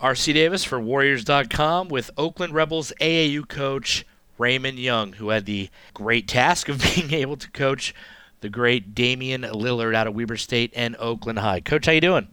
[0.00, 4.06] RC Davis for Warriors.com with Oakland Rebels AAU coach
[4.38, 7.92] Raymond Young, who had the great task of being able to coach
[8.40, 11.58] the great Damian Lillard out of Weber State and Oakland High.
[11.58, 12.28] Coach, how you doing?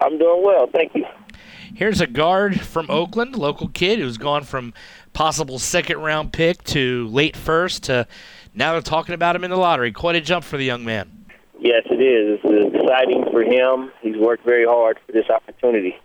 [0.00, 1.04] I'm doing well, thank you.
[1.74, 4.72] Here's a guard from Oakland, local kid who's gone from
[5.12, 8.06] possible second round pick to late first to
[8.54, 9.92] now they're talking about him in the lottery.
[9.92, 11.26] Quite a jump for the young man.
[11.58, 12.40] Yes, it is.
[12.44, 13.92] It's exciting for him.
[14.00, 15.96] He's worked very hard for this opportunity.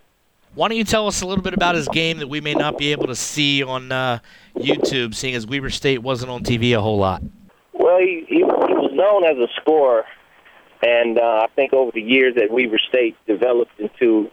[0.58, 2.78] Why don't you tell us a little bit about his game that we may not
[2.78, 4.18] be able to see on uh,
[4.56, 7.22] YouTube, seeing as Weber State wasn't on TV a whole lot?
[7.74, 10.04] Well, he, he, he was known as a scorer,
[10.82, 14.32] and uh, I think over the years that Weber State developed into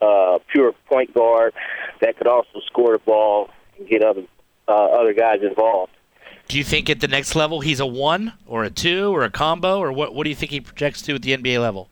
[0.00, 1.52] uh, pure point guard
[2.00, 4.22] that could also score the ball and get other
[4.66, 5.92] uh, other guys involved.
[6.48, 9.30] Do you think at the next level he's a one or a two or a
[9.30, 10.14] combo, or what?
[10.14, 11.90] What do you think he projects to at the NBA level?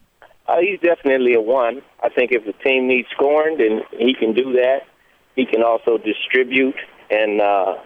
[0.50, 1.80] Uh, he's definitely a one.
[2.02, 4.80] I think if the team needs scoring, then he can do that.
[5.36, 6.74] He can also distribute,
[7.08, 7.76] and uh,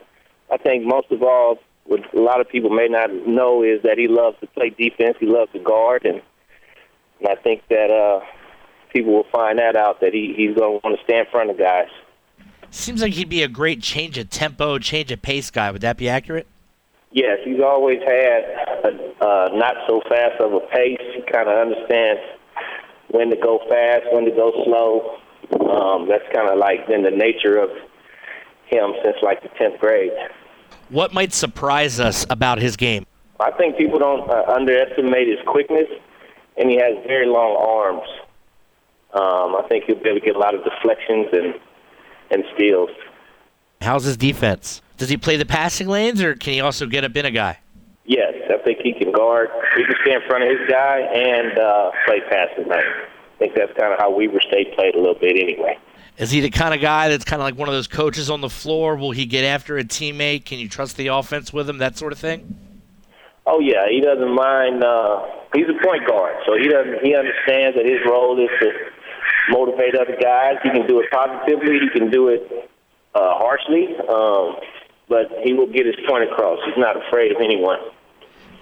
[0.50, 3.98] I think most of all, what a lot of people may not know is that
[3.98, 5.18] he loves to play defense.
[5.20, 6.22] He loves to guard, and,
[7.20, 8.24] and I think that uh,
[8.90, 11.50] people will find that out that he, he's going to want to stand in front
[11.50, 11.88] of guys.
[12.70, 15.70] Seems like he'd be a great change of tempo, change of pace guy.
[15.70, 16.46] Would that be accurate?
[17.12, 18.42] Yes, he's always had
[18.84, 20.98] a uh, not so fast of a pace.
[21.14, 22.20] He kind of understands
[23.10, 25.19] when to go fast, when to go slow.
[25.70, 27.70] Um, that's kind of like been the nature of
[28.66, 30.12] him since like the tenth grade.
[30.88, 33.06] What might surprise us about his game?
[33.41, 35.88] I think people don't uh, underestimate his quickness,
[36.56, 38.08] and he has very long arms.
[39.12, 41.55] Um, I think he'll be able to get a lot of deflections and
[42.30, 42.91] and steals.
[43.80, 44.80] How's his defense?
[44.96, 47.58] Does he play the passing lanes, or can he also get up in a guy?
[48.50, 49.50] I think he can guard.
[49.76, 52.80] He can stay in front of his guy and uh, play passing lane.
[52.80, 55.78] I think that's kind of how Weber State played a little bit anyway.
[56.16, 58.40] Is he the kind of guy that's kind of like one of those coaches on
[58.40, 58.94] the floor?
[58.96, 60.44] Will he get after a teammate?
[60.44, 61.78] Can you trust the offense with him?
[61.78, 62.56] That sort of thing.
[63.46, 64.84] Oh yeah, he doesn't mind.
[64.84, 67.04] Uh, he's a point guard, so he doesn't.
[67.04, 68.70] He understands that his role is to
[69.50, 70.56] motivate other guys.
[70.62, 71.80] He can do it positively.
[71.80, 72.70] He can do it
[73.14, 73.96] uh, harshly.
[74.08, 74.56] Um,
[75.08, 76.58] but he will get his point across.
[76.64, 77.78] He's not afraid of anyone.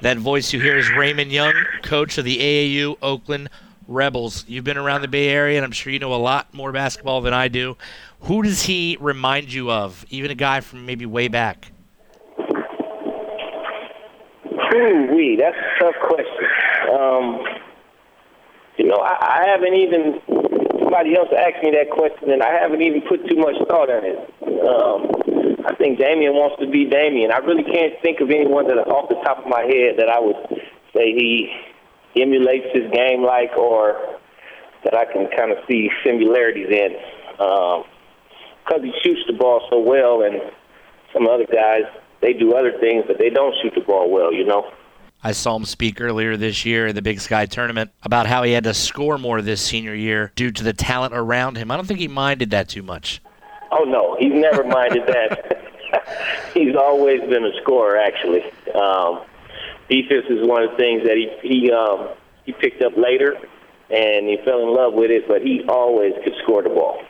[0.02, 3.48] That voice you hear is Raymond Young, coach of the AAU Oakland
[3.86, 4.44] Rebels.
[4.48, 7.20] You've been around the Bay Area, and I'm sure you know a lot more basketball
[7.20, 7.76] than I do.
[8.22, 10.04] Who does he remind you of?
[10.10, 11.70] Even a guy from maybe way back.
[14.74, 16.48] Ooh, that's a tough question.
[16.92, 17.44] Um,
[18.78, 20.20] you know, I, I haven't even
[20.80, 24.04] somebody else asked me that question, and I haven't even put too much thought on
[24.04, 24.18] it.
[24.66, 25.21] Um,
[25.92, 27.30] I think Damian wants to be Damian.
[27.30, 30.18] I really can't think of anyone that, off the top of my head, that I
[30.18, 30.36] would
[30.94, 31.52] say he
[32.16, 34.18] emulates his game like, or
[34.84, 36.96] that I can kind of see similarities in.
[37.36, 37.84] Because
[38.80, 40.40] um, he shoots the ball so well, and
[41.12, 41.82] some other guys
[42.22, 44.32] they do other things, but they don't shoot the ball well.
[44.32, 44.70] You know.
[45.22, 48.52] I saw him speak earlier this year in the Big Sky tournament about how he
[48.52, 51.70] had to score more this senior year due to the talent around him.
[51.70, 53.20] I don't think he minded that too much.
[53.70, 55.58] Oh no, he's never minded that.
[56.54, 58.44] he's always been a scorer, actually.
[58.74, 59.22] Um,
[59.88, 62.08] defense is one of the things that he he um,
[62.44, 63.36] he picked up later,
[63.90, 65.28] and he fell in love with it.
[65.28, 67.02] But he always could score the ball.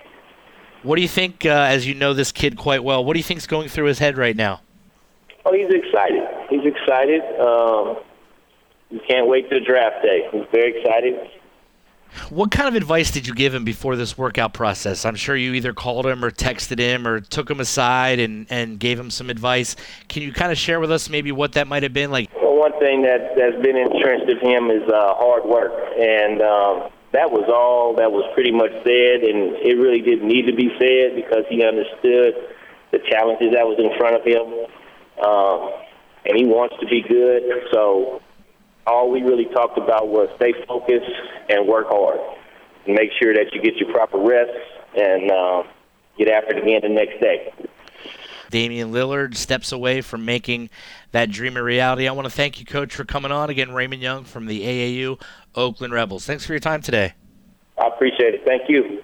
[0.82, 3.04] What do you think, uh, as you know this kid quite well?
[3.04, 4.60] What do you think's going through his head right now?
[5.44, 6.22] Oh, he's excited.
[6.50, 7.22] He's excited.
[7.38, 7.98] Um,
[8.90, 10.28] he can't wait to draft day.
[10.32, 11.14] He's very excited.
[12.32, 15.04] What kind of advice did you give him before this workout process?
[15.04, 18.80] I'm sure you either called him or texted him or took him aside and, and
[18.80, 19.76] gave him some advice.
[20.08, 22.30] Can you kind of share with us maybe what that might have been like?
[22.36, 26.88] Well, one thing that that's been entrenched of him is uh, hard work, and um,
[27.12, 30.72] that was all that was pretty much said, and it really didn't need to be
[30.80, 32.32] said because he understood
[32.92, 34.72] the challenges that was in front of him
[35.20, 35.84] um,
[36.24, 37.42] and he wants to be good.
[37.72, 38.22] So
[38.86, 41.10] all we really talked about was stay focused
[41.48, 42.20] and work hard.
[42.86, 44.52] Make sure that you get your proper rest
[44.96, 45.62] and uh,
[46.18, 47.52] get after it again the next day.
[48.50, 50.68] Damian Lillard steps away from making
[51.12, 52.06] that dream a reality.
[52.06, 53.48] I want to thank you, Coach, for coming on.
[53.48, 55.20] Again, Raymond Young from the AAU
[55.54, 56.26] Oakland Rebels.
[56.26, 57.14] Thanks for your time today.
[57.78, 58.42] I appreciate it.
[58.44, 59.02] Thank you.